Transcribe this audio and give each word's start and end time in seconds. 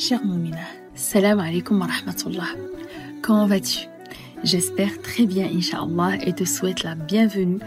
Cher 0.00 0.24
Moumina, 0.24 0.64
salam 0.94 1.40
alaikum 1.40 1.78
wa 1.78 1.86
rahmatullah. 1.86 2.56
Comment 3.20 3.46
vas-tu? 3.46 3.80
J'espère 4.42 5.02
très 5.02 5.26
bien, 5.26 5.44
Inch'Allah, 5.44 6.16
et 6.24 6.32
te 6.32 6.44
souhaite 6.44 6.84
la 6.84 6.94
bienvenue 6.94 7.58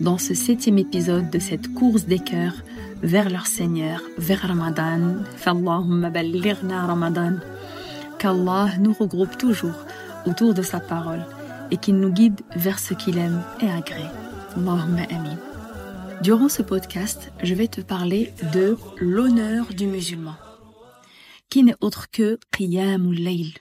dans 0.00 0.16
ce 0.16 0.32
septième 0.32 0.78
épisode 0.78 1.28
de 1.28 1.38
cette 1.38 1.74
course 1.74 2.06
des 2.06 2.18
cœurs 2.18 2.54
vers 3.02 3.28
leur 3.28 3.46
Seigneur, 3.46 4.00
vers 4.16 4.40
Ramadan. 4.40 5.16
Fallahumma 5.36 6.08
ballirna 6.08 6.86
Ramadan. 6.86 7.34
Qu'Allah 8.18 8.70
nous 8.80 8.94
regroupe 8.94 9.36
toujours 9.36 9.84
autour 10.24 10.54
de 10.54 10.62
sa 10.62 10.80
parole 10.80 11.26
et 11.70 11.76
qu'il 11.76 11.96
nous 11.96 12.10
guide 12.10 12.40
vers 12.56 12.78
ce 12.78 12.94
qu'il 12.94 13.18
aime 13.18 13.42
et 13.60 13.68
agrée. 13.68 14.08
Allahumma 14.56 15.02
amin. 15.10 15.36
Durant 16.22 16.48
ce 16.48 16.62
podcast, 16.62 17.32
je 17.42 17.52
vais 17.52 17.68
te 17.68 17.82
parler 17.82 18.32
de 18.54 18.78
l'honneur 18.98 19.66
du 19.76 19.84
musulman, 19.86 20.36
qui 21.52 21.64
n'est 21.64 21.76
autre 21.82 22.10
que 22.10 22.40
Qiyamul 22.50 23.20
Layl, 23.20 23.52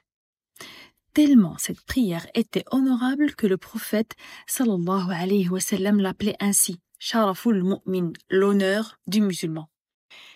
tellement 1.14 1.58
cette 1.58 1.82
prière 1.82 2.26
était 2.34 2.64
honorable 2.72 3.36
que 3.36 3.48
le 3.48 3.58
prophète 3.58 4.16
sallallahu 4.48 5.12
alayhi 5.12 5.50
wa 5.50 5.60
sallam 5.60 6.00
l'appelait 6.00 6.38
ainsi, 6.40 6.80
Sharaful 7.00 7.62
Mu'min, 7.62 8.14
l'honneur 8.30 8.98
du 9.08 9.20
musulman. 9.20 9.68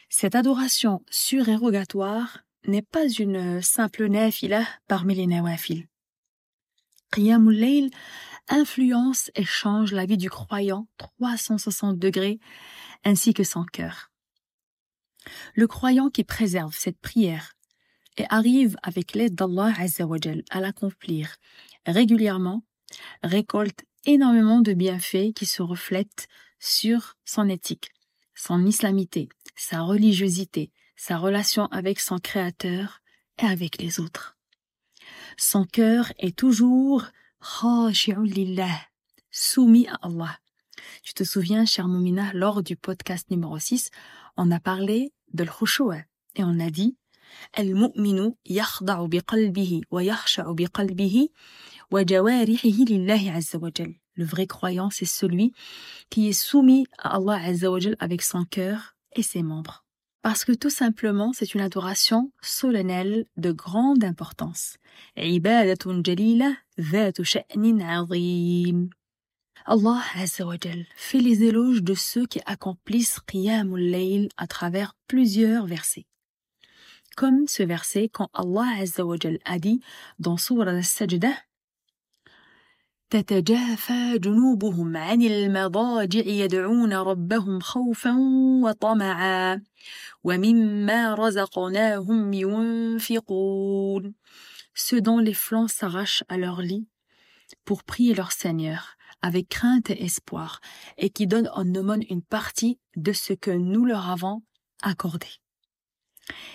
Cette 0.09 0.35
adoration 0.35 1.01
surérogatoire 1.09 2.39
n'est 2.67 2.81
pas 2.81 3.07
une 3.07 3.61
simple 3.61 4.07
nafila 4.07 4.67
parmi 4.89 5.15
les 5.15 5.25
nawafil. 5.25 5.87
Qiyamul 7.13 7.55
Layl 7.55 7.89
influence 8.49 9.31
et 9.33 9.45
change 9.45 9.93
la 9.93 10.05
vie 10.05 10.17
du 10.17 10.29
croyant 10.29 10.89
360 10.97 11.97
degrés 11.97 12.37
ainsi 13.05 13.33
que 13.33 13.45
son 13.45 13.63
cœur. 13.63 14.11
Le 15.53 15.67
croyant 15.67 16.09
qui 16.09 16.23
préserve 16.23 16.75
cette 16.75 16.99
prière 16.99 17.53
et 18.17 18.25
arrive 18.29 18.77
avec 18.83 19.13
l'aide 19.13 19.35
d'Allah 19.35 19.73
à 20.49 20.59
l'accomplir 20.61 21.35
régulièrement, 21.85 22.63
récolte 23.23 23.83
énormément 24.05 24.61
de 24.61 24.73
bienfaits 24.73 25.33
qui 25.35 25.45
se 25.45 25.61
reflètent 25.61 26.27
sur 26.59 27.15
son 27.25 27.49
éthique, 27.49 27.91
son 28.33 28.65
islamité, 28.65 29.29
sa 29.55 29.81
religiosité, 29.81 30.71
sa 30.95 31.17
relation 31.17 31.65
avec 31.67 31.99
son 31.99 32.19
Créateur 32.19 33.01
et 33.41 33.45
avec 33.45 33.81
les 33.81 33.99
autres. 33.99 34.37
Son 35.37 35.65
cœur 35.65 36.11
est 36.17 36.35
toujours 36.35 37.05
soumis 39.31 39.87
à 39.87 39.95
Allah. 40.01 40.39
Tu 41.03 41.13
te 41.13 41.23
souviens, 41.23 41.65
cher 41.65 41.87
Moumina, 41.87 42.31
lors 42.33 42.63
du 42.63 42.75
podcast 42.75 43.29
numéro 43.31 43.57
6, 43.57 43.89
on 44.37 44.51
a 44.51 44.59
parlé 44.59 45.13
de 45.33 45.43
l'khushu'a 45.43 45.99
et 46.35 46.43
on 46.43 46.59
a 46.59 46.69
dit 46.69 46.97
le 54.15 54.25
vrai 54.25 54.47
croyant, 54.47 54.89
c'est 54.89 55.05
celui 55.05 55.51
qui 56.09 56.29
est 56.29 56.33
soumis 56.33 56.87
à 56.97 57.17
Allah 57.17 57.41
avec 57.99 58.21
son 58.21 58.45
cœur 58.45 58.95
et 59.15 59.23
ses 59.23 59.43
membres. 59.43 59.83
Parce 60.21 60.45
que 60.45 60.53
tout 60.53 60.69
simplement, 60.69 61.33
c'est 61.33 61.53
une 61.53 61.61
adoration 61.61 62.31
solennelle 62.41 63.25
de 63.37 63.51
grande 63.51 64.03
importance. 64.03 64.77
Allah 69.66 70.02
fait 70.96 71.18
les 71.18 71.44
éloges 71.44 71.82
de 71.82 71.94
ceux 71.94 72.26
qui 72.26 72.40
accomplissent 72.46 73.20
Qiyamul 73.26 73.90
Layl 73.90 74.28
à 74.36 74.46
travers 74.46 74.94
plusieurs 75.06 75.66
versets 75.66 76.06
comme 77.16 77.46
ce 77.46 77.62
verset 77.62 78.08
quand 78.08 78.30
Allah 78.32 78.80
Azzawajal 78.80 79.38
a 79.44 79.58
dit 79.58 79.80
dans 80.18 80.36
Surah 80.36 80.70
Al-Sajdah 80.70 81.36
تتجافى 83.10 84.18
جنوبهم 84.18 84.96
عن 84.96 85.22
المضاجع 85.22 86.20
يدعون 86.26 86.92
ربهم 86.92 87.60
خوفا 87.60 88.16
وطمعا 88.62 89.62
ومما 90.24 91.14
رزقناهم 91.14 92.32
ينفقون 92.32 94.14
Ceux 94.74 95.00
dont 95.00 95.18
les 95.18 95.34
flancs 95.34 95.68
s'arrachent 95.68 96.22
à 96.28 96.36
leur 96.36 96.62
lit 96.62 96.86
pour 97.64 97.82
prier 97.82 98.14
leur 98.14 98.30
Seigneur 98.30 98.93
avec 99.21 99.49
crainte 99.49 99.89
et 99.89 100.03
espoir 100.03 100.59
et 100.97 101.09
qui 101.09 101.27
donnent 101.27 101.49
en 101.53 101.73
aumône 101.75 102.03
une 102.09 102.21
partie 102.21 102.79
de 102.95 103.13
ce 103.13 103.33
que 103.33 103.51
nous 103.51 103.85
leur 103.85 104.09
avons 104.09 104.43
accordé 104.81 105.27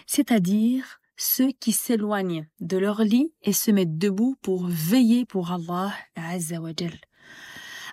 c'est-à-dire 0.07 1.01
ceux 1.17 1.53
qui 1.53 1.73
s'éloignent 1.73 2.47
de 2.61 2.79
leur 2.79 3.03
lit 3.03 3.33
et 3.43 3.53
se 3.53 3.71
mettent 3.71 3.99
debout 3.99 4.37
pour 4.43 4.67
veiller 4.67 5.27
pour 5.27 5.53
Allah 5.53 5.93
Azzawajal, 6.17 6.99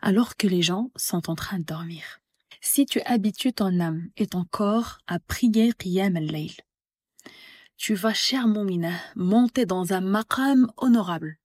alors 0.01 0.37
que 0.37 0.47
les 0.47 0.61
gens 0.61 0.91
sont 0.95 1.29
en 1.29 1.35
train 1.35 1.59
de 1.59 1.65
dormir. 1.65 2.19
Si 2.61 2.85
tu 2.85 3.01
habitues 3.01 3.53
ton 3.53 3.79
âme 3.79 4.07
et 4.17 4.27
ton 4.27 4.45
corps 4.45 4.99
à 5.07 5.19
prier 5.19 5.73
Qiyam 5.73 6.15
al-Layl, 6.15 6.53
tu 7.75 7.93
vas, 7.93 8.13
cher 8.13 8.47
Moumina, 8.47 8.93
monter 9.15 9.67
dans 9.67 9.93
un 9.93 10.01
maqam 10.01 10.71
honorable. 10.77 11.37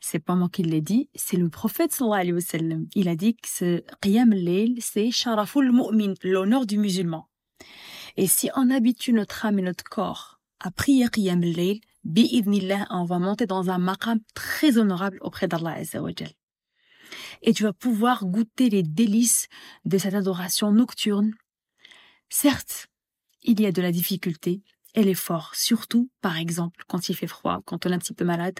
C'est 0.00 0.18
pas 0.18 0.34
moi 0.34 0.48
qui 0.48 0.62
l'ai 0.62 0.80
dit, 0.80 1.08
c'est 1.14 1.36
le 1.36 1.48
prophète 1.48 1.92
sallallahu 1.92 2.20
alayhi 2.20 2.32
wa 2.32 2.40
sallam. 2.40 2.86
Il 2.94 3.08
a 3.08 3.16
dit 3.16 3.36
que 3.36 3.48
ce 3.48 3.82
Qiyam 4.00 4.32
al-Layl, 4.32 4.78
c'est 4.80 5.10
Sharaful 5.10 5.70
Mu'min, 5.72 6.14
l'honneur 6.22 6.66
du 6.66 6.78
musulman. 6.78 7.28
Et 8.16 8.26
si 8.26 8.50
on 8.56 8.70
habitue 8.70 9.12
notre 9.12 9.46
âme 9.46 9.58
et 9.58 9.62
notre 9.62 9.84
corps 9.84 10.40
à 10.58 10.70
prier 10.70 11.08
Qiyam 11.08 11.42
al-Layl, 11.42 11.80
on 12.90 13.04
va 13.04 13.18
monter 13.18 13.46
dans 13.46 13.70
un 13.70 13.78
maqam 13.78 14.20
très 14.34 14.78
honorable 14.78 15.18
auprès 15.20 15.48
d'Allah 15.48 15.72
Azzawajal. 15.72 16.32
Et 17.42 17.52
tu 17.52 17.62
vas 17.64 17.72
pouvoir 17.72 18.24
goûter 18.24 18.70
les 18.70 18.82
délices 18.82 19.48
de 19.84 19.98
cette 19.98 20.14
adoration 20.14 20.72
nocturne. 20.72 21.34
Certes, 22.28 22.88
il 23.42 23.60
y 23.60 23.66
a 23.66 23.72
de 23.72 23.82
la 23.82 23.92
difficulté 23.92 24.62
et 24.94 25.04
l'effort, 25.04 25.54
surtout, 25.54 26.10
par 26.20 26.36
exemple, 26.36 26.84
quand 26.88 27.08
il 27.08 27.16
fait 27.16 27.26
froid, 27.26 27.62
quand 27.64 27.86
on 27.86 27.90
est 27.90 27.94
un 27.94 27.98
petit 27.98 28.14
peu 28.14 28.24
malade, 28.24 28.58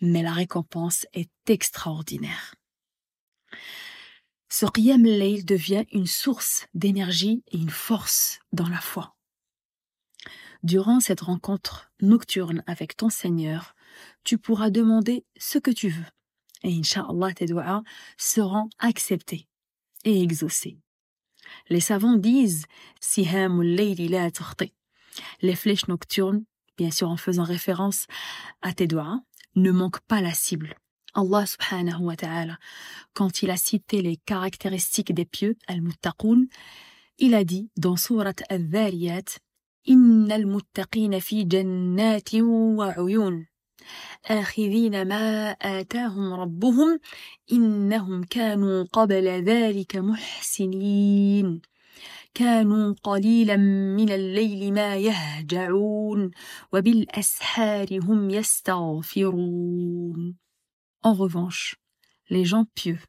mais 0.00 0.22
la 0.22 0.32
récompense 0.32 1.06
est 1.12 1.30
extraordinaire. 1.48 2.54
Ce 4.48 4.66
Qiyam 4.66 5.02
Layl 5.02 5.44
devient 5.44 5.84
une 5.92 6.06
source 6.06 6.66
d'énergie 6.74 7.42
et 7.50 7.56
une 7.56 7.70
force 7.70 8.38
dans 8.52 8.68
la 8.68 8.80
foi. 8.80 9.16
Durant 10.62 11.00
cette 11.00 11.22
rencontre 11.22 11.90
nocturne 12.00 12.62
avec 12.66 12.96
ton 12.96 13.10
Seigneur, 13.10 13.74
tu 14.22 14.38
pourras 14.38 14.70
demander 14.70 15.24
ce 15.36 15.58
que 15.58 15.70
tu 15.70 15.88
veux. 15.88 16.06
Et 16.62 16.72
Inch'Allah, 16.72 17.34
tes 17.34 17.46
doigts 17.46 17.82
seront 18.16 18.70
acceptés 18.78 19.46
et 20.04 20.22
exaucés. 20.22 20.78
Les 21.68 21.80
savants 21.80 22.16
disent 22.16 22.64
Les 25.41 25.55
flèches 25.55 25.87
nocturnes, 25.87 26.43
bien 26.77 26.91
sûr 26.91 27.09
en 27.09 27.17
faisant 27.17 27.43
référence 27.43 28.05
à 28.61 28.73
tes 28.73 28.87
doigts, 28.87 29.21
ne 29.55 29.71
manquent 29.71 30.01
pas 30.01 30.21
la 30.21 30.33
cible. 30.33 30.75
Allah 31.13 31.45
subhanahu 31.45 32.01
wa 32.01 32.15
ta'ala, 32.15 32.59
quand 33.13 33.41
il 33.41 33.49
a 33.49 33.57
cité 33.57 34.01
les 34.01 34.17
caractéristiques 34.17 35.13
des 35.13 35.25
pieux, 35.25 35.57
al-muttaqoun, 35.67 36.47
il 37.17 37.33
a 37.33 37.43
dit 37.43 37.69
dans 37.77 37.97
sourate 37.97 38.43
al-dhariyat, 38.49 39.39
Inna 39.85 40.35
al-muttaqina 40.35 41.19
fi 41.19 41.45
jannatin 41.49 42.43
wa 42.43 42.93
uyun. 42.97 43.45
آخذين 44.25 45.07
ما 45.07 45.51
آتاهم 45.51 46.33
ربهم 46.33 46.99
إنهم 47.51 48.23
كانوا 48.23 48.83
قبل 48.83 49.27
ذلك 49.27 49.95
محسنين 49.95 51.61
كانوا 52.33 52.95
قليلا 53.03 53.55
من 53.95 54.09
الليل 54.09 54.73
ما 54.73 54.95
يهجعون 54.95 56.31
وبالأسحار 56.73 57.99
هم 58.03 58.29
يستغفرون 58.29 59.69
En 61.01 61.13
revanche, 61.13 61.75
les 62.29 62.43
gens 62.43 62.65
pieux 62.75 62.99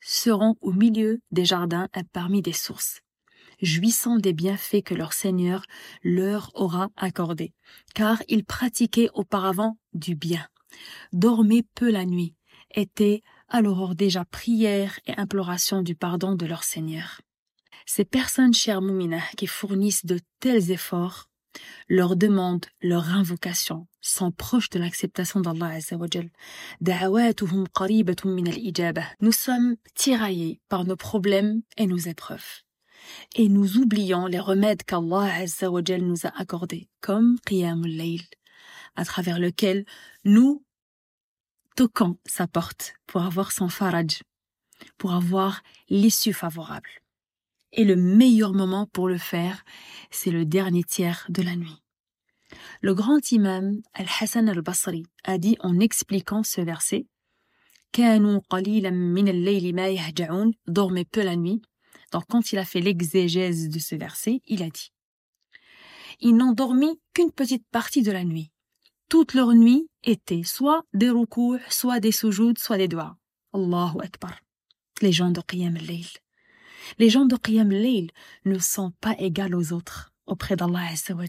seront 0.00 0.56
au 0.60 0.72
milieu 0.72 1.20
des 1.30 1.44
jardins 1.44 1.88
et 1.96 2.02
parmi 2.12 2.42
des 2.42 2.52
sources, 2.52 3.02
jouissant 3.62 4.16
des 4.16 4.32
bienfaits 4.32 4.82
que 4.82 4.94
leur 4.94 5.12
Seigneur 5.12 5.64
leur 6.02 6.50
aura 6.54 6.88
accordés, 6.96 7.52
car 7.94 8.22
ils 8.28 8.44
pratiquaient 8.44 9.10
auparavant 9.14 9.78
du 9.92 10.14
bien, 10.14 10.46
dormaient 11.12 11.64
peu 11.74 11.90
la 11.90 12.04
nuit, 12.04 12.34
étaient 12.74 13.22
à 13.48 13.60
l'aurore 13.60 13.94
déjà 13.94 14.24
prière 14.24 14.98
et 15.06 15.14
imploration 15.16 15.82
du 15.82 15.94
pardon 15.94 16.34
de 16.34 16.46
leur 16.46 16.64
Seigneur. 16.64 17.20
Ces 17.85 18.05
personnes 18.05 18.53
chères 18.53 18.81
Moumina 18.81 19.21
qui 19.37 19.47
fournissent 19.47 20.05
de 20.05 20.19
tels 20.39 20.71
efforts 20.71 21.31
leurs 21.89 22.15
demandes, 22.15 22.65
leurs 22.81 23.09
invocations 23.09 23.87
sont 23.99 24.31
proches 24.31 24.69
de 24.69 24.79
l'acceptation 24.79 25.41
d'Allah 25.41 25.67
Azzawajal. 25.67 26.29
Nous 29.21 29.31
sommes 29.31 29.75
tiraillés 29.95 30.61
par 30.69 30.85
nos 30.85 30.95
problèmes 30.95 31.61
et 31.77 31.87
nos 31.87 31.97
épreuves. 31.97 32.63
et 33.35 33.49
nous 33.49 33.77
oublions 33.77 34.27
les 34.27 34.39
remèdes 34.39 34.83
qu'Allah 34.83 35.45
nous 35.99 36.25
a 36.25 36.39
accordés, 36.39 36.87
comme 37.01 37.39
Qiyamul 37.45 37.97
Layl, 37.97 38.21
à 38.95 39.05
travers 39.05 39.39
lequel 39.39 39.85
nous 40.23 40.63
toquons 41.75 42.19
sa 42.27 42.47
porte 42.47 42.93
pour 43.07 43.23
avoir 43.23 43.51
son 43.51 43.69
faraj, 43.69 44.21
pour 44.97 45.13
avoir 45.13 45.63
l'issue 45.89 46.33
favorable. 46.33 47.00
Et 47.73 47.83
le 47.85 47.95
meilleur 47.95 48.53
moment 48.53 48.87
pour 48.87 49.07
le 49.07 49.17
faire, 49.17 49.63
c'est 50.09 50.31
le 50.31 50.45
dernier 50.45 50.83
tiers 50.83 51.25
de 51.29 51.41
la 51.41 51.55
nuit. 51.55 51.81
Le 52.81 52.93
grand 52.93 53.31
imam 53.31 53.81
Al-Hassan 53.93 54.49
al-Basri 54.49 55.03
a 55.23 55.37
dit 55.37 55.57
en 55.61 55.79
expliquant 55.79 56.43
ce 56.43 56.61
verset 56.61 57.05
dormez 60.67 61.05
peu 61.05 61.23
la 61.23 61.35
nuit. 61.35 61.61
Donc 62.11 62.23
quand 62.29 62.51
il 62.51 62.57
a 62.57 62.65
fait 62.65 62.81
l'exégèse 62.81 63.69
de 63.69 63.79
ce 63.79 63.95
verset, 63.95 64.41
il 64.47 64.63
a 64.63 64.69
dit 64.69 64.91
Ils 66.19 66.35
n'ont 66.35 66.53
dormi 66.53 66.99
qu'une 67.13 67.31
petite 67.31 67.65
partie 67.71 68.01
de 68.01 68.11
la 68.11 68.23
nuit. 68.23 68.51
Toute 69.09 69.33
leur 69.33 69.53
nuit 69.53 69.89
était 70.03 70.43
soit 70.43 70.83
des 70.93 71.09
roucous, 71.09 71.59
soit 71.69 71.99
des 71.99 72.13
soujouds, 72.13 72.53
soit 72.57 72.77
des 72.77 72.87
doigts. 72.87 73.17
Allahu 73.53 73.99
Akbar. 74.01 74.39
Les 75.01 75.11
gens 75.11 75.31
de 75.31 75.41
Qiyam 75.41 75.75
al-Layl. 75.75 76.20
Les 76.99 77.09
gens 77.09 77.25
de 77.25 77.35
Qiyam 77.35 77.71
al-Layl 77.71 78.11
ne 78.45 78.59
sont 78.59 78.91
pas 79.01 79.15
égaux 79.19 79.53
aux 79.53 79.73
autres 79.73 80.13
auprès 80.25 80.55
d'Allah 80.55 80.87
Azza 80.91 81.13
wa 81.13 81.25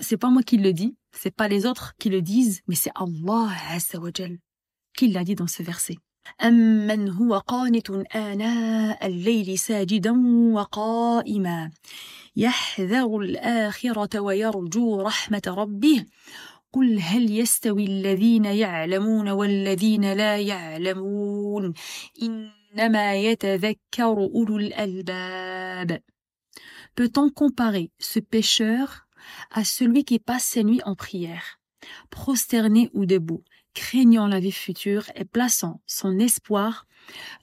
C'est 0.00 0.16
pas 0.16 0.30
moi 0.30 0.42
qui 0.42 0.58
le 0.58 0.72
dis, 0.72 0.96
c'est 1.12 1.34
pas 1.34 1.48
les 1.48 1.66
autres 1.66 1.94
qui 1.98 2.08
le 2.08 2.22
disent, 2.22 2.60
mais 2.68 2.74
c'est 2.74 2.92
Allah 2.94 3.48
Azza 3.70 3.98
wa 3.98 4.10
qui 4.96 5.08
l'a 5.08 5.24
dit 5.24 5.34
dans 5.34 5.46
ce 5.46 5.62
verset. 5.62 5.96
أمن 6.44 7.08
هو 7.08 7.38
قانت 7.38 7.90
آناء 8.16 9.06
الليل 9.06 9.58
ساجدا 9.58 10.12
وقائما 10.52 11.70
يحذر 12.36 13.18
الآخرة 13.18 14.20
ويرجو 14.20 15.00
رحمة 15.00 15.42
ربه 15.46 16.04
قل 16.72 16.98
هل 17.00 17.38
يستوي 17.38 17.84
الذين 17.84 18.44
يعلمون 18.44 19.28
والذين 19.28 20.12
لا 20.12 20.38
يعلمون 20.38 21.74
إنما 22.73 23.15
يتذكر 23.15 24.17
أولو 24.17 24.57
الألباب 24.57 26.01
Peut-on 26.95 27.31
comparer 27.31 27.91
ce 27.97 28.19
pécheur 28.19 29.07
à 29.49 29.63
celui 29.63 30.03
qui 30.03 30.19
passe 30.19 30.43
ses 30.43 30.63
nuits 30.63 30.83
en 30.85 30.95
prière, 30.95 31.59
prosterné 32.11 32.91
ou 32.93 33.05
debout, 33.07 33.43
craignant 33.73 34.27
la 34.27 34.39
vie 34.39 34.51
future 34.51 35.09
et 35.15 35.25
plaçant 35.25 35.81
son 35.87 36.19
espoir 36.19 36.85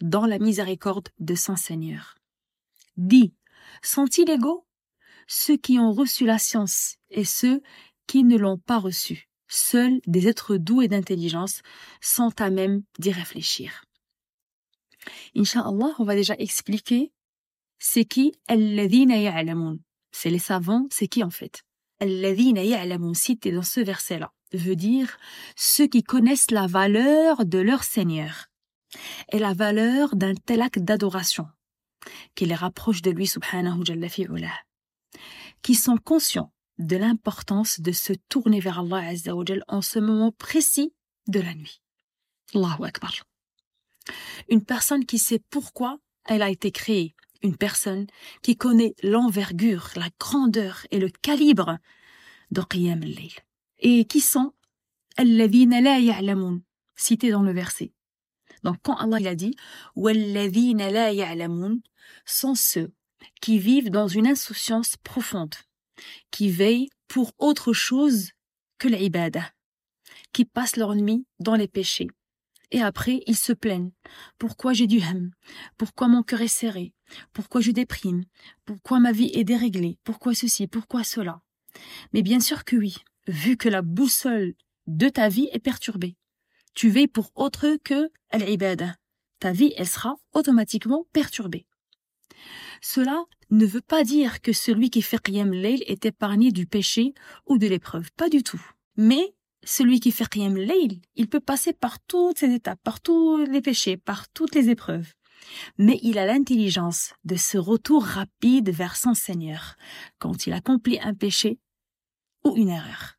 dans 0.00 0.26
la 0.26 0.38
miséricorde 0.38 1.08
de 1.18 1.34
son 1.34 1.56
Seigneur. 1.56 2.16
Dis, 2.96 3.34
sont-ils 3.82 4.30
égaux 4.30 4.66
Ceux 5.26 5.56
qui 5.56 5.80
ont 5.80 5.92
reçu 5.92 6.26
la 6.26 6.38
science 6.38 6.96
et 7.10 7.24
ceux 7.24 7.60
qui 8.06 8.22
ne 8.22 8.36
l'ont 8.36 8.58
pas 8.58 8.78
reçue. 8.78 9.28
Seuls 9.48 10.00
des 10.06 10.28
êtres 10.28 10.56
doux 10.56 10.80
et 10.80 10.88
d'intelligence 10.88 11.62
sont 12.00 12.40
à 12.40 12.50
même 12.50 12.82
d'y 13.00 13.10
réfléchir. 13.10 13.83
Inch'Allah, 15.35 15.93
on 15.99 16.03
va 16.03 16.15
déjà 16.15 16.35
expliquer 16.37 17.11
c'est 17.79 18.05
qui 18.05 18.33
C'est 20.11 20.29
les 20.29 20.39
savants, 20.39 20.87
c'est 20.89 21.07
qui 21.07 21.23
en 21.23 21.29
fait? 21.29 21.63
Cité 23.13 23.51
dans 23.51 23.63
ce 23.63 23.79
verset-là 23.79 24.31
veut 24.53 24.75
dire 24.75 25.17
ceux 25.55 25.87
qui 25.87 26.03
connaissent 26.03 26.51
la 26.51 26.67
valeur 26.67 27.45
de 27.45 27.59
leur 27.59 27.83
Seigneur 27.83 28.47
et 29.31 29.39
la 29.39 29.53
valeur 29.53 30.15
d'un 30.15 30.35
tel 30.35 30.61
acte 30.61 30.79
d'adoration 30.79 31.47
qui 32.35 32.45
les 32.45 32.55
rapproche 32.55 33.01
de 33.01 33.11
lui 33.11 33.27
subhanahu 33.27 33.79
wa 33.79 34.49
qui 35.61 35.75
sont 35.75 35.97
conscients 35.97 36.53
de 36.77 36.97
l'importance 36.97 37.79
de 37.79 37.91
se 37.91 38.13
tourner 38.29 38.59
vers 38.59 38.79
Allah 38.79 39.13
en 39.67 39.81
ce 39.81 39.99
moment 39.99 40.31
précis 40.31 40.93
de 41.27 41.39
la 41.39 41.53
nuit. 41.53 41.81
Allahu 42.53 42.85
Akbar. 42.85 43.23
Une 44.49 44.63
personne 44.63 45.05
qui 45.05 45.19
sait 45.19 45.41
pourquoi 45.49 45.99
elle 46.25 46.41
a 46.41 46.49
été 46.49 46.71
créée, 46.71 47.15
une 47.41 47.57
personne 47.57 48.07
qui 48.41 48.57
connaît 48.57 48.95
l'envergure, 49.03 49.89
la 49.95 50.09
grandeur 50.19 50.85
et 50.91 50.99
le 50.99 51.09
calibre 51.09 51.77
de 52.51 52.61
Qiyam 52.61 53.01
al-Layl 53.01 53.33
et 53.79 54.05
qui 54.05 54.21
sont 54.21 54.53
alladhina 55.17 55.81
la 55.81 55.99
ya'lamun 55.99 56.61
cités 56.95 57.31
dans 57.31 57.43
le 57.43 57.51
verset. 57.51 57.93
Donc 58.63 58.77
quand 58.81 58.95
Allah 58.95 59.19
il 59.19 59.27
a 59.27 59.35
dit 59.35 59.55
walladhina 59.95 60.91
la 60.91 61.13
ya'lamun 61.13 61.77
sont 62.25 62.55
ceux 62.55 62.93
qui 63.41 63.59
vivent 63.59 63.89
dans 63.89 64.07
une 64.07 64.27
insouciance 64.27 64.97
profonde, 64.97 65.55
qui 66.31 66.49
veillent 66.49 66.89
pour 67.07 67.33
autre 67.37 67.73
chose 67.73 68.31
que 68.77 68.87
l'ibada, 68.87 69.51
qui 70.33 70.45
passent 70.45 70.77
leur 70.77 70.95
nuit 70.95 71.25
dans 71.39 71.55
les 71.55 71.67
péchés. 71.67 72.07
Et 72.75 72.81
après, 72.81 73.23
ils 73.25 73.37
se 73.37 73.53
plaignent. 73.53 73.93
Pourquoi 74.37 74.73
j'ai 74.73 74.85
du 74.85 74.99
ham 74.99 75.31
Pourquoi 75.77 76.09
mon 76.09 76.23
cœur 76.23 76.41
est 76.41 76.49
serré? 76.49 76.93
Pourquoi 77.31 77.61
je 77.61 77.71
déprime? 77.71 78.25
Pourquoi 78.65 78.99
ma 78.99 79.13
vie 79.13 79.31
est 79.33 79.45
déréglée? 79.45 79.97
Pourquoi 80.03 80.35
ceci? 80.35 80.67
Pourquoi 80.67 81.05
cela? 81.05 81.39
Mais 82.11 82.21
bien 82.21 82.41
sûr 82.41 82.65
que 82.65 82.75
oui, 82.75 82.97
vu 83.27 83.55
que 83.55 83.69
la 83.69 83.81
boussole 83.81 84.55
de 84.87 85.07
ta 85.07 85.29
vie 85.29 85.47
est 85.53 85.59
perturbée. 85.59 86.17
Tu 86.73 86.89
veilles 86.89 87.07
pour 87.07 87.31
autre 87.35 87.77
que 87.81 88.11
l'ibada. 88.33 88.97
Ta 89.39 89.53
vie, 89.53 89.73
elle 89.77 89.87
sera 89.87 90.17
automatiquement 90.33 91.05
perturbée. 91.13 91.65
Cela 92.81 93.23
ne 93.51 93.65
veut 93.65 93.79
pas 93.79 94.03
dire 94.03 94.41
que 94.41 94.51
celui 94.51 94.89
qui 94.89 95.01
fait 95.01 95.21
Qiyam 95.21 95.53
est 95.53 96.05
épargné 96.05 96.51
du 96.51 96.65
péché 96.65 97.13
ou 97.45 97.57
de 97.57 97.67
l'épreuve. 97.67 98.11
Pas 98.17 98.27
du 98.27 98.43
tout. 98.43 98.61
Mais 98.97 99.33
celui 99.64 100.00
qui 100.00 100.10
fait 100.10 100.28
Qiyam 100.28 100.56
Layl, 100.56 101.00
il 101.16 101.28
peut 101.28 101.40
passer 101.40 101.72
par 101.72 102.00
toutes 102.00 102.38
ces 102.38 102.52
étapes, 102.52 102.80
par 102.82 103.00
tous 103.00 103.38
les 103.44 103.60
péchés, 103.60 103.96
par 103.96 104.28
toutes 104.30 104.54
les 104.54 104.70
épreuves. 104.70 105.12
Mais 105.78 105.98
il 106.02 106.18
a 106.18 106.26
l'intelligence 106.26 107.14
de 107.24 107.36
ce 107.36 107.58
retour 107.58 108.04
rapide 108.04 108.70
vers 108.70 108.96
son 108.96 109.14
Seigneur 109.14 109.76
quand 110.18 110.46
il 110.46 110.52
accomplit 110.52 111.00
un 111.00 111.14
péché 111.14 111.58
ou 112.44 112.56
une 112.56 112.68
erreur. 112.68 113.16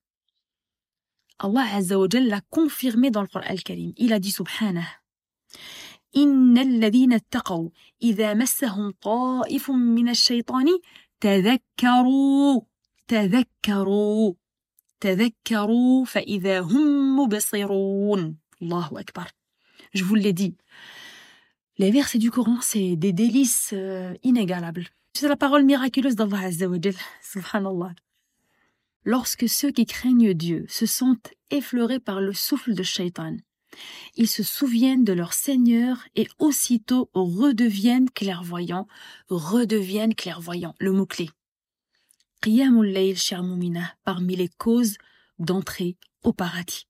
Allah 1.40 1.66
Azza 1.74 1.98
wa 1.98 2.08
l'a 2.12 2.42
confirmé 2.50 3.10
dans 3.10 3.22
le 3.22 3.28
Coran 3.28 3.46
al-Karim. 3.48 3.94
Il 3.98 4.13
a 4.13 4.19
dit 4.19 4.31
subhanah 4.31 5.02
إن 6.18 6.58
الذين 6.58 7.13
اتقوا 7.13 7.69
إذا 8.04 8.34
مسهم 8.34 8.92
طائف 9.02 9.72
من 9.72 10.10
الشيطان 10.10 10.68
تذكروا 11.19 12.62
تذكروا 13.08 14.34
تذكروا 15.00 16.06
فإذا 16.06 16.60
هم 16.60 17.20
مبصرون 17.20 18.38
الله 18.62 18.89
أكبر 19.00 19.27
Je 19.94 20.03
vous 20.03 20.15
l'ai 20.15 20.32
dit. 20.32 20.56
Les 21.77 21.91
versets 21.91 22.20
du 22.20 22.32
Coran, 22.32 22.62
c'est 22.62 22.96
des 22.96 23.12
délices 23.12 23.72
euh, 23.74 24.13
inégalables. 24.24 24.88
C'est 25.13 25.27
la 25.27 25.36
parole 25.36 25.63
miraculeuse 25.65 26.15
d'Allah 26.15 26.39
Azza 26.39 26.70
wa 26.70 26.77
Subhanallah. 27.22 27.94
lorsque 29.03 29.50
ceux 29.50 29.72
qui 29.72 29.86
craignent 29.86 30.34
Dieu 30.34 30.65
se 30.70 30.86
sentent 30.86 31.34
effleurés 31.50 32.00
par 32.00 32.22
le 32.22 32.34
souffle 32.34 32.74
de 32.74 32.84
Shaitan. 32.84 33.38
Ils 34.15 34.27
se 34.27 34.44
souviennent 34.44 35.06
de 35.06 35.13
leur 35.13 35.34
Seigneur 35.34 35.98
et 36.15 36.27
aussitôt 36.39 37.10
redeviennent 37.13 38.10
clairvoyants, 38.10 38.88
redeviennent 39.30 40.15
clairvoyants, 40.15 40.75
le 40.80 40.91
mot-clé. 40.91 41.30
قيام 42.43 42.81
الليل 42.81 43.19
شامومينه 43.19 43.93
parmi 44.05 44.37
les 44.37 44.49
causes 44.49 44.97
d'entrée 45.38 45.97
au 46.23 46.33
paradis. 46.33 46.87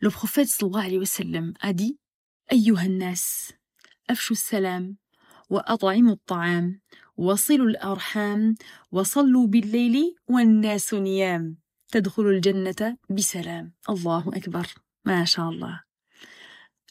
Le 0.00 0.10
prophète 0.10 0.48
صلى 0.48 0.66
الله 0.66 0.82
عليه 0.82 0.98
وسلم 0.98 1.54
a 1.62 1.72
dit 1.72 1.96
أيها 2.52 2.86
الناس 2.86 3.52
أفشوا 4.10 4.36
السلام 4.36 4.96
وأطعموا 5.50 6.12
الطعام 6.12 6.80
وصلوا 7.16 7.66
الأرحام 7.66 8.54
وصلوا 8.92 9.46
بالليل 9.46 10.14
والناس 10.28 10.94
نيام 10.94 11.56
تدخل 11.88 12.22
الجنة 12.26 12.96
بسلام 13.10 13.72
الله 13.88 14.28
أكبر 14.28 14.66
ما 15.04 15.24
شاء 15.24 15.48
الله 15.48 15.80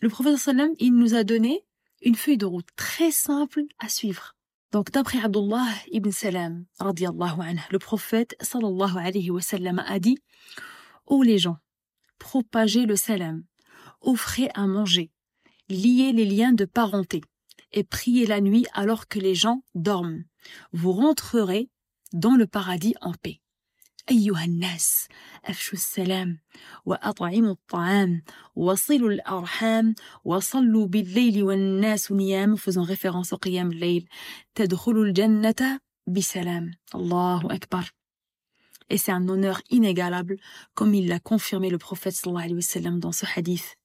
Le 0.03 0.09
prophète 0.09 0.35
صلى 0.35 0.51
الله 0.51 0.63
عليه 0.63 0.71
وسلم 0.71 0.75
il 0.79 0.93
nous 0.95 1.13
a 1.13 1.23
donné 1.23 1.65
une 2.01 2.15
feuille 2.15 2.37
de 2.37 2.45
route 2.45 2.69
très 2.75 3.11
simple 3.11 3.63
à 3.79 3.89
suivre. 3.89 4.35
Donc 4.71 4.91
d'après 4.91 5.19
Abdullah 5.19 5.67
ibn 5.91 6.11
Salam, 6.11 6.65
anhu, 6.79 7.59
le 7.71 7.79
prophète 7.79 8.35
sallallahu 8.39 8.97
alayhi 8.97 9.29
wa 9.29 9.41
sallam 9.41 9.79
a 9.79 9.99
dit 9.99 10.17
Ô 11.05 11.23
les 11.23 11.37
gens, 11.37 11.57
propagez 12.19 12.85
le 12.85 12.95
salam, 12.95 13.43
offrez 13.99 14.49
à 14.53 14.67
manger, 14.67 15.11
liez 15.67 16.13
les 16.13 16.25
liens 16.25 16.53
de 16.53 16.63
parenté, 16.63 17.21
et 17.73 17.83
priez 17.83 18.25
la 18.25 18.39
nuit 18.39 18.65
alors 18.73 19.07
que 19.07 19.19
les 19.19 19.35
gens 19.35 19.61
dorment. 19.75 20.23
Vous 20.71 20.93
rentrerez 20.93 21.69
dans 22.13 22.35
le 22.35 22.47
paradis 22.47 22.95
en 23.01 23.13
paix. 23.13 23.40
أيها 24.09 24.45
الناس 24.45 25.07
أفشوا 25.45 25.73
السلام 25.73 26.39
وأطعموا 26.85 27.51
الطعام 27.51 28.21
وصلوا 28.55 29.09
الأرحام 29.09 29.95
وصلوا 30.25 30.87
بالليل 30.87 31.43
والناس 31.43 32.11
نيام 32.11 32.55
faisant 32.55 32.83
référence 32.83 33.33
au 33.33 33.37
قيام 33.37 33.71
الليل 33.71 34.07
تدخلوا 34.55 35.05
الجنة 35.05 35.79
بسلام 36.07 36.71
الله 36.95 37.55
أكبر 37.55 37.93
Et 38.89 38.97
c'est 38.97 39.13
un 39.13 39.29
honneur 39.29 39.61
inégalable, 39.69 40.35
comme 40.73 40.93
il 40.93 41.07
l'a 41.07 41.19
confirmé 41.19 41.69
le 41.69 41.77
prophète 41.77 42.13
sallallahu 42.13 42.43
alayhi 42.43 42.55
wa 42.55 42.61
sallam 42.61 42.99
dans 42.99 43.13
ce 43.13 43.25
hadith. 43.25 43.77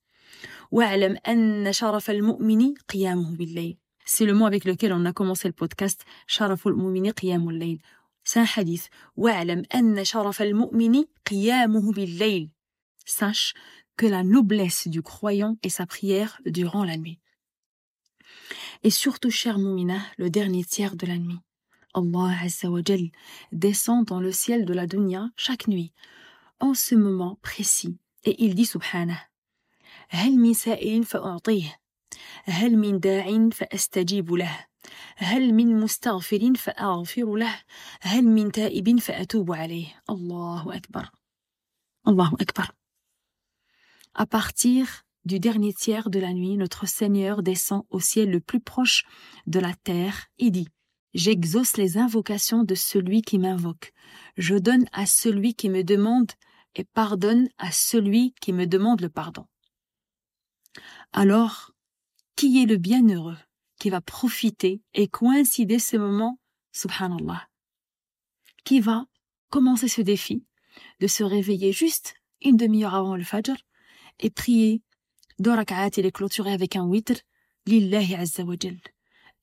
وَاعْلَمْ 0.72 1.16
أَنَّ 1.28 1.72
شَرَفَ 1.72 2.10
الْمُؤْمِنِ 2.10 2.74
قِيَامُهُ 2.88 3.36
بِاللَّيْلِ 3.36 3.76
C'est 4.04 4.24
le 4.24 4.34
mot 4.34 4.46
avec 4.46 4.64
lequel 4.64 4.92
on 4.92 5.04
a 5.04 5.12
commencé 5.12 5.46
le 5.46 5.52
podcast, 5.52 6.04
شَرَفُ 6.26 6.66
الْمُؤْمِنِ 6.66 7.12
قِيَامُ 7.12 7.48
اللَّيْلِ 7.48 7.78
C'est 8.25 8.39
un 8.39 8.45
hadith. 8.55 8.89
وَاعْلَمْ 9.17 9.63
أَنَّ 9.73 10.03
شَرَفَ 10.03 10.41
الْمُؤْمِنِ 10.41 11.05
قِيَامُهُ 11.25 11.91
بِاللَّيْلِ 11.93 12.49
Sache 13.05 13.53
que 13.97 14.05
la 14.05 14.23
noblesse 14.23 14.87
du 14.87 15.01
croyant 15.01 15.57
est 15.63 15.69
sa 15.69 15.85
prière 15.85 16.39
durant 16.45 16.83
la 16.83 16.97
nuit. 16.97 17.19
Et 18.83 18.89
surtout, 18.89 19.31
cher 19.31 19.59
Moumina, 19.59 20.01
le 20.17 20.29
dernier 20.29 20.63
tiers 20.63 20.95
de 20.95 21.05
la 21.05 21.17
nuit. 21.17 21.39
Allah 21.93 22.37
Azza 22.43 22.69
wa 22.69 22.81
Jal 22.85 23.11
descend 23.51 24.05
dans 24.05 24.19
le 24.19 24.31
ciel 24.31 24.65
de 24.65 24.73
la 24.73 24.87
dunya 24.87 25.29
chaque 25.35 25.67
nuit, 25.67 25.91
en 26.59 26.73
ce 26.73 26.95
moment 26.95 27.37
précis, 27.41 27.97
et 28.23 28.43
il 28.43 28.55
dit 28.55 28.65
subhanah 28.65 29.31
هل 30.13 30.37
من 30.37 30.53
سائل 30.53 31.03
فأعطيه 31.03 31.79
هل 32.43 32.77
من 32.77 32.99
داع 32.99 33.49
فأستجيب 33.49 34.33
له 34.33 34.65
هل 35.17 35.53
من 35.53 35.79
مستغفر 35.79 36.53
فأغفر 36.55 37.35
له 37.35 37.55
هل 38.01 38.23
من 38.23 38.51
تائب 38.51 38.99
فأتوب 38.99 39.51
عليه 39.51 40.01
الله 40.09 40.75
أكبر 40.75 41.11
الله 42.07 42.33
أكبر 42.41 42.71
À 44.13 44.25
partir 44.25 45.05
du 45.23 45.39
dernier 45.39 45.73
tiers 45.73 46.09
de 46.09 46.19
la 46.19 46.33
nuit, 46.33 46.57
notre 46.57 46.85
Seigneur 46.85 47.43
descend 47.43 47.85
au 47.89 47.99
ciel 47.99 48.29
le 48.29 48.41
plus 48.41 48.59
proche 48.59 49.05
de 49.47 49.59
la 49.59 49.73
terre 49.73 50.27
et 50.37 50.49
dit 50.49 50.67
J'exauce 51.13 51.77
les 51.77 51.97
invocations 51.97 52.63
de 52.63 52.75
celui 52.75 53.21
qui 53.21 53.37
m'invoque. 53.37 53.93
Je 54.37 54.55
donne 54.55 54.85
à 54.93 55.05
celui 55.05 55.55
qui 55.55 55.69
me 55.69 55.83
demande 55.83 56.31
et 56.75 56.85
pardonne 56.85 57.49
à 57.57 57.71
celui 57.71 58.33
qui 58.39 58.53
me 58.53 58.65
demande 58.65 59.01
le 59.01 59.09
pardon. 59.09 59.45
Alors, 61.11 61.71
qui 62.35 62.63
est 62.63 62.65
le 62.65 62.77
bienheureux 62.77 63.37
Qui 63.86 63.90
va 63.90 64.00
profiter 64.00 64.82
et 64.94 65.06
coïncider 65.06 65.78
ce 65.78 65.96
moment, 65.96 66.40
subhanallah 66.72 67.48
Qui 68.64 68.80
va 68.80 69.06
commencer 69.48 69.86
ce 69.86 70.00
défi 70.02 70.44
de 70.98 71.06
se 71.06 71.22
réveiller 71.22 71.70
juste 71.70 72.16
une 72.42 72.56
demi-heure 72.56 72.96
avant 72.96 73.14
le 73.14 73.22
fajr 73.22 73.54
et 74.18 74.30
prier 74.30 74.82
deux 75.38 75.52
rak'at 75.52 75.90
et 75.96 76.02
les 76.02 76.10
clôturer 76.10 76.52
avec 76.52 76.74
un 76.74 76.84
witr, 76.84 77.14
lillahi 77.66 78.16
azza 78.16 78.42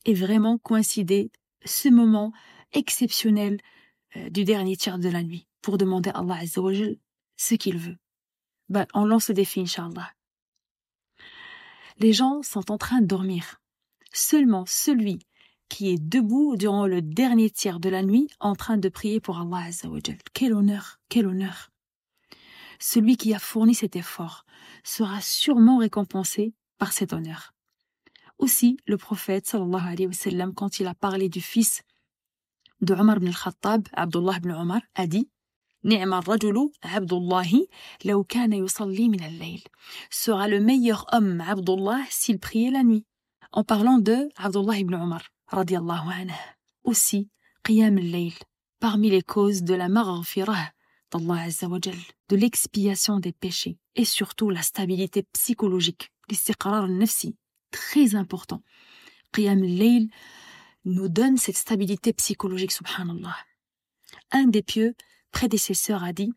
et 0.04 0.14
vraiment 0.14 0.58
coïncider 0.58 1.32
ce 1.64 1.88
moment 1.88 2.34
exceptionnel 2.74 3.62
euh, 4.18 4.30
du 4.30 4.44
dernier 4.44 4.76
tiers 4.76 5.00
de 5.00 5.08
la 5.08 5.24
nuit 5.24 5.48
pour 5.62 5.78
demander 5.78 6.10
à 6.10 6.20
Allah 6.20 6.40
Azza 6.42 6.62
ce 7.38 7.56
qu'il 7.56 7.78
veut. 7.78 7.98
Ben, 8.68 8.88
on 8.94 9.06
lance 9.06 9.30
le 9.30 9.36
défi, 9.36 9.62
Inch'Allah. 9.62 10.12
Les 12.00 12.12
gens 12.12 12.42
sont 12.42 12.72
en 12.72 12.78
train 12.78 13.00
de 13.00 13.06
dormir 13.06 13.63
seulement 14.14 14.64
celui 14.66 15.20
qui 15.70 15.90
est 15.90 16.02
debout 16.02 16.56
durant 16.56 16.86
le 16.86 17.02
dernier 17.02 17.50
tiers 17.50 17.80
de 17.80 17.90
la 17.90 18.04
nuit 18.04 18.28
en 18.40 18.56
train 18.56 18.78
de 18.78 18.90
prier 18.90 19.20
pour 19.20 19.40
Allah 19.40 19.70
Quel 20.34 20.54
honneur, 20.54 21.00
quel 21.10 21.28
honneur. 21.28 21.72
Celui 22.80 23.18
qui 23.18 23.34
a 23.34 23.40
fourni 23.40 23.74
cet 23.74 23.96
effort 23.96 24.46
sera 24.84 25.20
sûrement 25.22 25.78
récompensé 25.78 26.54
par 26.78 26.94
cet 26.94 27.14
honneur. 27.14 27.54
Aussi, 28.38 28.78
le 28.86 28.98
prophète, 28.98 29.48
sallallahu 29.48 29.88
alayhi 29.88 30.08
wa 30.08 30.14
sallam, 30.14 30.54
quand 30.54 30.80
il 30.80 30.88
a 30.88 30.94
parlé 30.94 31.30
du 31.30 31.42
fils 31.42 31.84
de 32.82 32.94
Omar 32.94 33.18
ibn 33.18 33.28
al-Khattab, 33.28 33.88
Abdullah 33.94 34.38
ibn 34.38 34.52
Omar, 34.52 34.82
a 34.96 35.08
dit 35.08 35.30
sera 40.10 40.48
le 40.48 40.60
meilleur 40.60 41.06
homme, 41.12 41.42
Abdullah, 41.42 42.02
s'il 42.10 42.40
priait 42.40 42.72
la 42.72 42.84
nuit 42.84 43.06
en 43.54 43.64
parlant 43.64 44.00
de 44.00 44.30
Abdullah 44.36 44.78
ibn 44.80 44.96
Omar 44.96 45.24
radiallahu 45.48 46.10
anhu 46.10 46.36
aussi 46.84 47.30
qiyam 47.64 47.98
al-layl 47.98 48.34
parmi 48.80 49.10
les 49.10 49.22
causes 49.22 49.64
de 49.64 49.76
la 49.76 49.88
maghfirah 49.88 50.72
d'Allah 51.12 51.44
azza 51.44 51.68
wa 51.68 51.80
de 51.80 52.36
l'expiation 52.36 53.20
des 53.20 53.32
péchés 53.32 53.78
et 53.96 54.06
surtout 54.06 54.50
la 54.50 54.62
stabilité 54.62 55.24
psychologique 55.34 56.12
l'istiqrar 56.30 56.84
al-nafsi 56.84 57.36
très 57.72 58.16
important. 58.16 58.62
Qiyam 59.34 59.64
al-Layl 59.64 60.10
nous 60.86 61.10
donne 61.10 61.38
cette 61.38 61.58
stabilité 61.58 62.14
psychologique, 62.14 62.72
subhanallah. 62.72 63.36
Un 64.32 64.46
des 64.46 64.62
pieux 64.62 64.96
prédécesseurs 65.32 66.04
a 66.04 66.14
dit 66.14 66.32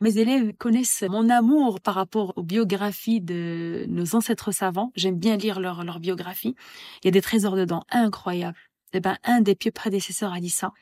Mes 0.00 0.18
élèves 0.18 0.54
connaissent 0.56 1.02
mon 1.02 1.30
amour 1.30 1.80
par 1.80 1.94
rapport 1.94 2.32
aux 2.36 2.42
biographies 2.42 3.20
de 3.20 3.86
nos 3.88 4.16
ancêtres 4.16 4.52
savants. 4.52 4.90
J'aime 4.96 5.18
bien 5.18 5.36
lire 5.36 5.60
leur, 5.60 5.84
leur 5.84 6.00
biographie. 6.00 6.56
Il 7.02 7.06
y 7.06 7.08
a 7.08 7.12
des 7.12 7.22
trésors 7.22 7.56
dedans, 7.56 7.84
incroyables. 7.90 8.58
Eh 8.92 9.00
ben, 9.00 9.16
un 9.24 9.40
des 9.40 9.54
pieux 9.54 9.70
prédécesseurs 9.70 10.32
a 10.32 10.40
dit 10.40 10.50
ça. 10.50 10.72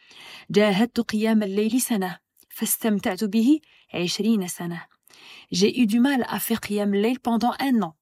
J'ai 5.51 5.81
eu 5.81 5.87
du 5.87 6.01
mal 6.01 6.25
à 6.29 6.39
faire 6.39 6.61
Qiyam 6.61 6.93
Layl 6.93 7.21
pendant 7.21 7.53
un 7.59 7.83
an. 7.83 7.97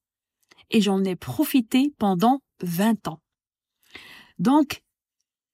Et 0.70 0.80
j'en 0.80 1.02
ai 1.04 1.16
profité 1.16 1.92
pendant 1.98 2.40
20 2.62 3.08
ans. 3.08 3.20
Donc, 4.38 4.82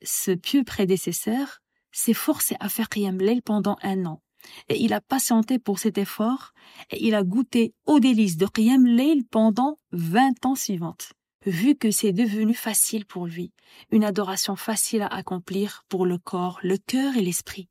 ce 0.02 0.30
pieux 0.30 0.64
prédécesseur 0.64 1.60
s'est 1.92 2.14
forcé 2.14 2.56
à 2.60 2.68
faire 2.68 2.88
Qiyam 2.88 3.18
Layl 3.18 3.42
pendant 3.42 3.76
un 3.82 4.04
an. 4.06 4.22
Et 4.68 4.82
il 4.82 4.92
a 4.92 5.00
patienté 5.00 5.58
pour 5.58 5.78
cet 5.78 5.98
effort 5.98 6.52
et 6.90 7.06
il 7.06 7.14
a 7.14 7.22
goûté 7.22 7.74
aux 7.86 8.00
délices 8.00 8.36
de 8.36 8.46
Qiyam 8.46 8.86
Layl 8.86 9.24
pendant 9.24 9.78
20 9.92 10.46
ans 10.46 10.54
suivantes. 10.54 11.12
Vu 11.44 11.76
que 11.76 11.90
c'est 11.90 12.12
devenu 12.12 12.54
facile 12.54 13.06
pour 13.06 13.26
lui, 13.26 13.52
une 13.90 14.04
adoration 14.04 14.56
facile 14.56 15.02
à 15.02 15.06
accomplir 15.06 15.84
pour 15.88 16.04
le 16.04 16.18
corps, 16.18 16.58
le 16.62 16.76
cœur 16.76 17.16
et 17.16 17.22
l'esprit. 17.22 17.68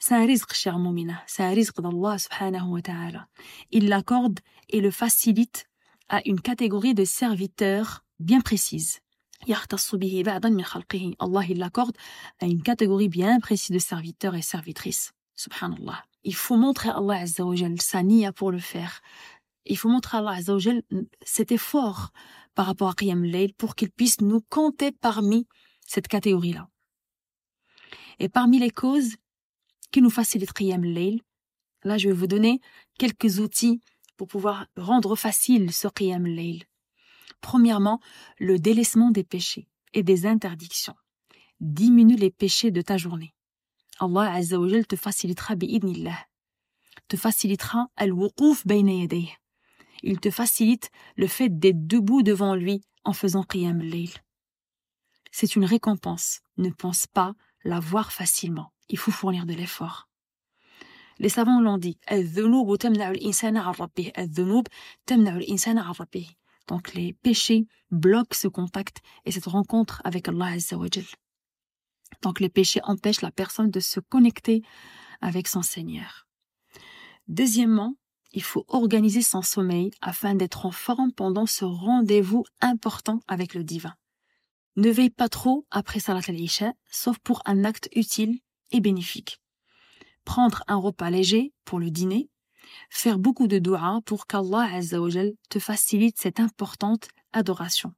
C'est 0.00 0.14
un 0.14 0.26
risque, 0.26 0.54
cher 0.54 0.78
Moumina. 0.78 1.22
C'est 1.26 1.42
un 1.42 1.50
risque 1.50 1.80
d'Allah 1.80 2.18
subhanahu 2.18 2.68
wa 2.68 2.82
ta'ala. 2.82 3.28
Il 3.70 3.88
l'accorde 3.88 4.40
et 4.70 4.80
le 4.80 4.90
facilite 4.90 5.66
à 6.08 6.20
une 6.24 6.40
catégorie 6.40 6.94
de 6.94 7.04
serviteurs 7.04 8.04
bien 8.18 8.40
précise. 8.40 9.00
Allah 11.18 11.42
l'accorde 11.54 11.96
à 12.40 12.46
une 12.46 12.62
catégorie 12.62 13.08
bien 13.08 13.40
précise 13.40 13.70
de 13.70 13.78
serviteurs 13.78 14.34
et 14.34 14.42
servitrices. 14.42 15.12
Subhanallah. 15.42 16.04
Il 16.22 16.34
faut 16.34 16.56
montrer 16.56 16.88
à 16.90 16.98
Allah 16.98 17.20
Azza 17.22 17.44
wa 17.44 17.56
sa 17.80 18.02
niya 18.02 18.32
pour 18.32 18.52
le 18.52 18.60
faire. 18.60 19.00
Il 19.66 19.76
faut 19.76 19.88
montrer 19.88 20.18
à 20.18 20.20
Allah 20.20 20.32
Azza 20.32 20.54
wa 20.54 20.60
cet 21.22 21.50
effort 21.50 22.10
par 22.54 22.66
rapport 22.66 22.90
à 22.90 22.94
Qiyam 22.94 23.24
Layl 23.24 23.52
pour 23.54 23.74
qu'il 23.74 23.90
puisse 23.90 24.20
nous 24.20 24.40
compter 24.40 24.92
parmi 24.92 25.46
cette 25.86 26.06
catégorie-là. 26.06 26.68
Et 28.20 28.28
parmi 28.28 28.58
les 28.60 28.70
causes 28.70 29.16
qui 29.90 30.00
nous 30.00 30.10
facilite 30.10 30.52
Qiyam 30.52 30.84
Layl. 30.84 31.20
Là, 31.82 31.98
je 31.98 32.08
vais 32.08 32.14
vous 32.14 32.28
donner 32.28 32.60
quelques 32.98 33.40
outils 33.40 33.80
pour 34.16 34.28
pouvoir 34.28 34.66
rendre 34.76 35.16
facile 35.16 35.72
ce 35.72 35.88
Qiyam 35.88 36.24
Layl. 36.24 36.62
Premièrement, 37.40 37.98
le 38.38 38.60
délaissement 38.60 39.10
des 39.10 39.24
péchés 39.24 39.66
et 39.92 40.04
des 40.04 40.26
interdictions. 40.26 40.94
Diminue 41.60 42.16
les 42.16 42.30
péchés 42.30 42.70
de 42.70 42.82
ta 42.82 42.96
journée. 42.96 43.34
Allah 44.02 44.32
Azza 44.34 44.58
wa 44.58 44.68
te. 44.68 44.96
Te 47.08 47.16
facilitera 47.16 47.88
al-wuquf 47.96 48.64
Il 50.02 50.20
te 50.20 50.30
facilite 50.30 50.90
le 51.16 51.26
fait 51.26 51.48
d'être 51.48 51.86
debout 51.86 52.22
devant 52.22 52.54
lui 52.54 52.80
en 53.04 53.12
faisant 53.12 53.44
Qiyam 53.44 53.80
Layl. 53.80 54.10
C'est 55.30 55.56
une 55.56 55.64
récompense. 55.64 56.40
Ne 56.56 56.70
pense 56.70 57.06
pas 57.06 57.34
l'avoir 57.64 58.12
facilement 58.12 58.72
il 58.92 58.98
faut 58.98 59.10
fournir 59.10 59.46
de 59.46 59.54
l'effort. 59.54 60.08
Les 61.18 61.28
savants 61.28 61.60
l'ont 61.60 61.78
dit, 61.78 61.98
donc 66.68 66.94
les 66.94 67.12
péchés 67.12 67.66
bloquent 67.90 68.36
ce 68.36 68.48
contact 68.48 68.98
et 69.24 69.32
cette 69.32 69.46
rencontre 69.46 70.00
avec 70.04 70.28
Allah 70.28 70.56
Donc 72.20 72.40
les 72.40 72.48
péchés 72.48 72.80
empêchent 72.84 73.22
la 73.22 73.30
personne 73.30 73.70
de 73.70 73.80
se 73.80 74.00
connecter 74.00 74.62
avec 75.20 75.48
son 75.48 75.62
Seigneur. 75.62 76.26
Deuxièmement, 77.28 77.94
il 78.32 78.42
faut 78.42 78.64
organiser 78.68 79.22
son 79.22 79.42
sommeil 79.42 79.90
afin 80.00 80.34
d'être 80.34 80.66
en 80.66 80.70
forme 80.70 81.12
pendant 81.12 81.46
ce 81.46 81.64
rendez-vous 81.64 82.44
important 82.60 83.20
avec 83.28 83.54
le 83.54 83.64
divin. 83.64 83.94
Ne 84.76 84.90
veille 84.90 85.10
pas 85.10 85.28
trop 85.28 85.66
après 85.70 86.00
Salat 86.00 86.22
al-Isha, 86.28 86.72
sauf 86.90 87.18
pour 87.18 87.42
un 87.44 87.64
acte 87.64 87.88
utile 87.94 88.40
et 88.70 88.80
bénéfique. 88.80 89.40
Prendre 90.24 90.62
un 90.66 90.76
repas 90.76 91.10
léger 91.10 91.52
pour 91.64 91.78
le 91.78 91.90
dîner, 91.90 92.30
faire 92.88 93.18
beaucoup 93.18 93.48
de 93.48 93.58
dua 93.58 94.00
pour 94.06 94.26
qu'Allah 94.26 94.80
te 95.50 95.58
facilite 95.58 96.18
cette 96.18 96.40
importante 96.40 97.08
adoration. 97.32 97.92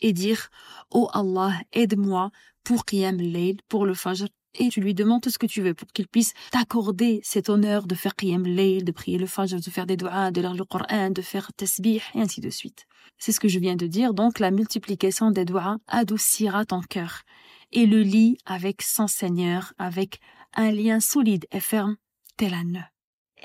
Et 0.00 0.12
dire, 0.12 0.50
oh 0.90 1.08
Allah, 1.12 1.58
aide-moi 1.72 2.30
pour 2.66 2.84
Qiyam 2.84 3.20
al 3.20 3.54
pour 3.68 3.86
le 3.86 3.94
Fajr, 3.94 4.26
et 4.58 4.70
tu 4.70 4.80
lui 4.80 4.92
demandes 4.92 5.22
tout 5.22 5.30
ce 5.30 5.38
que 5.38 5.46
tu 5.46 5.62
veux 5.62 5.72
pour 5.72 5.86
qu'il 5.86 6.08
puisse 6.08 6.34
t'accorder 6.50 7.20
cet 7.22 7.48
honneur 7.48 7.86
de 7.86 7.94
faire 7.94 8.16
Qiyam 8.16 8.44
al 8.44 8.82
de 8.82 8.90
prier 8.90 9.18
le 9.18 9.26
Fajr, 9.26 9.60
de 9.60 9.70
faire 9.70 9.86
des 9.86 9.96
du'as, 9.96 10.32
de 10.32 10.40
lire 10.40 10.52
le 10.52 10.64
Coran, 10.64 11.10
de 11.10 11.22
faire 11.22 11.52
tasbih, 11.52 12.02
et 12.16 12.20
ainsi 12.20 12.40
de 12.40 12.50
suite. 12.50 12.86
C'est 13.18 13.30
ce 13.30 13.38
que 13.38 13.46
je 13.46 13.60
viens 13.60 13.76
de 13.76 13.86
dire, 13.86 14.14
donc 14.14 14.40
la 14.40 14.50
multiplication 14.50 15.30
des 15.30 15.44
du'as 15.44 15.76
adoucira 15.86 16.64
ton 16.64 16.80
cœur 16.80 17.22
et 17.70 17.86
le 17.86 18.02
lie 18.02 18.36
avec 18.46 18.82
son 18.82 19.06
Seigneur, 19.06 19.72
avec 19.78 20.18
un 20.54 20.72
lien 20.72 20.98
solide 20.98 21.46
et 21.52 21.60
ferme, 21.60 21.96
tel 22.36 22.52
un 22.52 22.64
nœud. 22.64 22.88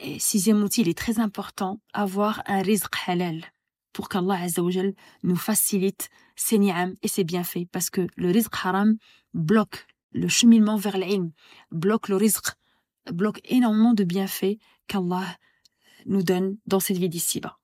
Et 0.01 0.18
sixième 0.18 0.63
outil, 0.63 0.82
il 0.82 0.90
est 0.90 0.98
très 0.98 1.20
important, 1.20 1.80
avoir 1.94 2.42
un 2.48 2.63
rizq 2.63 2.92
halal 3.06 3.44
pour 3.94 4.10
qu'Allah 4.10 4.48
nous 5.24 5.36
facilite 5.36 6.10
ses 6.41 6.57
ni'am 6.57 6.95
et 7.01 7.07
ses 7.07 7.24
bienfaits. 7.24 7.67
Parce 7.71 7.89
que 7.89 8.07
le 8.15 8.31
rizq 8.31 8.51
haram 8.63 8.98
bloque 9.33 9.86
le 10.12 10.27
cheminement 10.27 10.75
vers 10.75 10.98
l'ilm, 10.98 11.31
bloque 11.71 12.10
le 12.10 12.17
rizq, 12.17 12.55
bloque 13.12 13.39
énormément 13.45 13.93
de 13.93 14.03
bienfaits 14.03 14.57
qu'Allah 14.88 15.38
nous 16.05 16.24
donne 16.24 16.57
dans 16.65 16.79
cette 16.79 16.98
vie 16.98 17.10
d'ici-bas. 17.10 17.57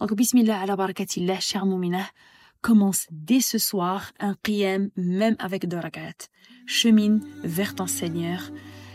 Donc, 0.00 0.14
bismillah 0.14 0.60
ala 0.60 0.76
barakatillah, 0.76 1.40
cher 1.40 1.66
moumina, 1.66 2.04
commence 2.60 3.06
dès 3.10 3.40
ce 3.40 3.58
soir 3.58 4.12
un 4.18 4.34
qiyam, 4.42 4.90
même 4.96 5.36
avec 5.38 5.68
deux 5.68 5.78
rakat. 5.78 6.28
Chemine 6.66 7.20
vers 7.44 7.74
ton 7.74 7.86
Seigneur. 7.86 8.50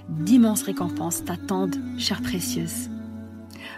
D'immenses 0.10 0.64
récompenses 0.64 1.24
t'attendent, 1.24 1.78
chère 2.00 2.22
précieuse. 2.22 2.90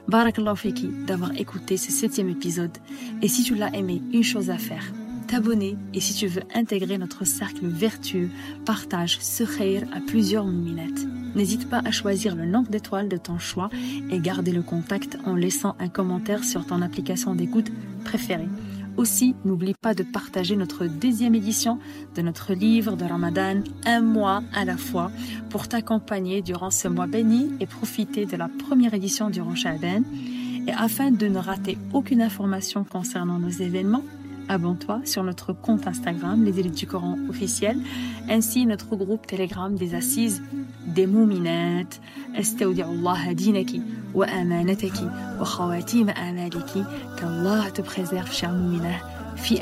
Barakallahu 0.08 0.58
fiki 0.58 0.88
d'avoir 1.06 1.36
écouté 1.36 1.76
ce 1.78 1.92
septième 1.92 2.30
épisode. 2.30 2.78
Et 3.22 3.28
si 3.28 3.44
tu 3.44 3.56
l'as 3.56 3.74
aimé, 3.76 4.02
une 4.14 4.24
chose 4.24 4.50
à 4.50 4.58
faire 4.58 4.86
t'abonner 5.32 5.78
et 5.94 6.02
si 6.02 6.14
tu 6.14 6.28
veux 6.28 6.44
intégrer 6.54 6.98
notre 6.98 7.26
cercle 7.26 7.66
vertueux, 7.66 8.30
partage 8.66 9.18
ce 9.22 9.46
khair 9.46 9.84
à 9.94 10.02
plusieurs 10.02 10.46
minuit. 10.46 10.82
N'hésite 11.36 11.70
pas 11.70 11.82
à 11.86 11.92
choisir 11.92 12.36
le 12.36 12.46
nombre 12.46 12.70
d'étoiles 12.70 13.08
de 13.08 13.16
ton 13.16 13.40
choix 13.40 13.70
et 14.12 14.20
garder 14.20 14.52
le 14.52 14.62
contact 14.62 15.18
en 15.26 15.36
laissant 15.36 15.78
un 15.80 15.88
commentaire 15.88 16.44
sur 16.44 16.66
ton 16.66 16.82
application 16.82 17.34
d'écoute 17.34 17.72
préférée. 18.04 18.50
Aussi, 18.98 19.34
n'oublie 19.46 19.74
pas 19.74 19.94
de 19.94 20.04
partager 20.04 20.58
notre 20.58 20.86
deuxième 20.86 21.34
édition 21.34 21.80
de 22.14 22.22
notre 22.22 22.54
livre 22.54 22.98
de 22.98 23.06
Ramadan, 23.06 23.62
un 23.86 24.02
mois 24.02 24.44
à 24.54 24.66
la 24.66 24.76
fois, 24.76 25.12
pour 25.50 25.70
t'accompagner 25.70 26.42
durant 26.42 26.72
ce 26.72 26.90
mois 26.90 27.08
béni 27.08 27.52
et 27.62 27.68
profiter 27.68 28.26
de 28.26 28.36
la 28.36 28.50
première 28.50 28.94
édition 28.94 29.30
durant 29.30 29.56
Sha'ban. 29.56 30.04
Et 30.68 30.74
afin 30.74 31.10
de 31.10 31.28
ne 31.28 31.40
rater 31.40 31.78
aucune 31.94 32.22
information 32.22 32.84
concernant 32.84 33.40
nos 33.40 33.50
événements, 33.50 34.04
abonne-toi 34.50 35.02
sur 35.06 35.24
notre 35.24 35.54
compte 35.54 35.88
Instagram, 35.88 36.44
les 36.44 36.60
élites 36.60 36.78
du 36.78 36.88
Coran 36.88 37.18
officiel, 37.30 37.78
ainsi 38.30 38.66
notre 38.66 38.96
groupe 38.96 39.28
Telegram 39.28 39.74
des 39.76 39.96
assises 39.96 40.42
des 40.88 41.08
mouminates. 41.08 42.02
Allah 42.36 42.44
wa 44.14 44.34
te 47.72 47.82
préserve, 47.82 48.32
fi. 49.36 49.60